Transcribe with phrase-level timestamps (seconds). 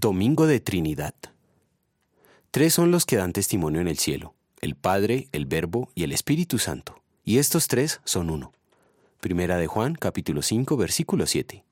[0.00, 1.16] Domingo de Trinidad.
[2.52, 6.12] Tres son los que dan testimonio en el cielo, el Padre, el Verbo y el
[6.12, 8.52] Espíritu Santo, y estos tres son uno.
[9.18, 11.64] Primera de Juan, capítulo 5, versículo 7.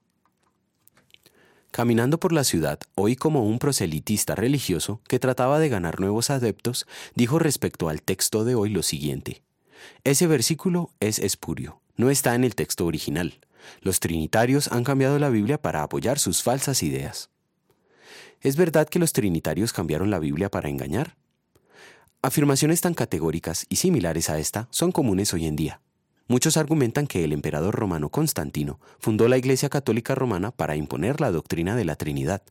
[1.70, 6.88] Caminando por la ciudad, oí como un proselitista religioso que trataba de ganar nuevos adeptos,
[7.14, 9.44] dijo respecto al texto de hoy lo siguiente.
[10.02, 13.38] Ese versículo es espurio, no está en el texto original.
[13.82, 17.30] Los trinitarios han cambiado la Biblia para apoyar sus falsas ideas.
[18.46, 21.16] ¿Es verdad que los trinitarios cambiaron la Biblia para engañar?
[22.22, 25.80] Afirmaciones tan categóricas y similares a esta son comunes hoy en día.
[26.28, 31.32] Muchos argumentan que el emperador romano Constantino fundó la Iglesia Católica Romana para imponer la
[31.32, 32.44] doctrina de la Trinidad.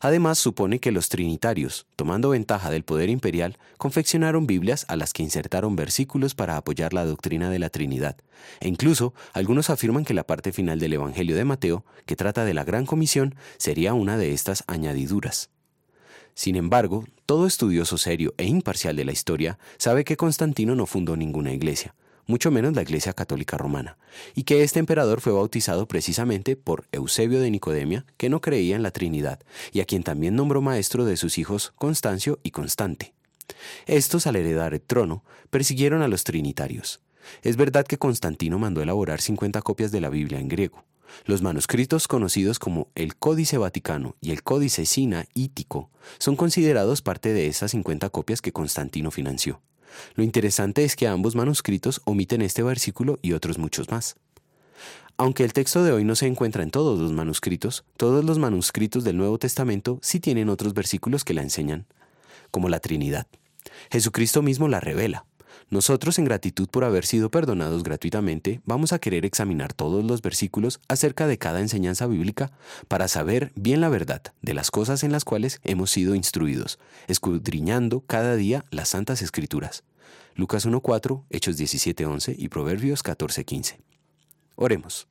[0.00, 5.22] Además, supone que los trinitarios, tomando ventaja del poder imperial, confeccionaron Biblias a las que
[5.22, 8.16] insertaron versículos para apoyar la doctrina de la Trinidad.
[8.60, 12.54] E incluso, algunos afirman que la parte final del Evangelio de Mateo, que trata de
[12.54, 15.50] la Gran Comisión, sería una de estas añadiduras.
[16.34, 21.16] Sin embargo, todo estudioso serio e imparcial de la historia sabe que Constantino no fundó
[21.16, 21.94] ninguna iglesia
[22.26, 23.96] mucho menos la Iglesia Católica Romana,
[24.34, 28.82] y que este emperador fue bautizado precisamente por Eusebio de Nicodemia, que no creía en
[28.82, 29.40] la Trinidad,
[29.72, 33.14] y a quien también nombró maestro de sus hijos Constancio y Constante.
[33.86, 37.00] Estos, al heredar el trono, persiguieron a los trinitarios.
[37.42, 40.84] Es verdad que Constantino mandó elaborar 50 copias de la Biblia en griego.
[41.26, 47.32] Los manuscritos conocidos como el Códice Vaticano y el Códice Sina Ítico son considerados parte
[47.32, 49.60] de esas 50 copias que Constantino financió.
[50.14, 54.16] Lo interesante es que ambos manuscritos omiten este versículo y otros muchos más.
[55.16, 59.04] Aunque el texto de hoy no se encuentra en todos los manuscritos, todos los manuscritos
[59.04, 61.86] del Nuevo Testamento sí tienen otros versículos que la enseñan,
[62.50, 63.26] como la Trinidad.
[63.90, 65.24] Jesucristo mismo la revela.
[65.70, 70.80] Nosotros, en gratitud por haber sido perdonados gratuitamente, vamos a querer examinar todos los versículos
[70.88, 72.52] acerca de cada enseñanza bíblica
[72.86, 76.78] para saber bien la verdad de las cosas en las cuales hemos sido instruidos,
[77.08, 79.82] escudriñando cada día las santas escrituras.
[80.36, 83.78] Lucas 1.4, Hechos 17.11 y Proverbios 14.15.
[84.54, 85.08] Oremos.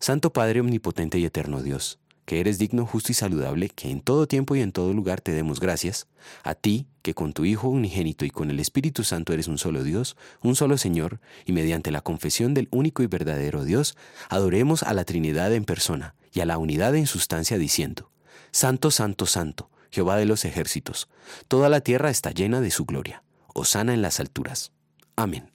[0.00, 1.99] Santo Padre Omnipotente y Eterno Dios,
[2.30, 5.32] que eres digno, justo y saludable, que en todo tiempo y en todo lugar te
[5.32, 6.06] demos gracias,
[6.44, 9.82] a ti, que con tu Hijo unigénito y con el Espíritu Santo eres un solo
[9.82, 13.96] Dios, un solo Señor, y mediante la confesión del único y verdadero Dios,
[14.28, 18.12] adoremos a la Trinidad en persona y a la unidad en sustancia diciendo,
[18.52, 21.08] Santo, Santo, Santo, Jehová de los ejércitos,
[21.48, 23.24] toda la tierra está llena de su gloria.
[23.54, 24.70] Osana en las alturas.
[25.16, 25.50] Amén.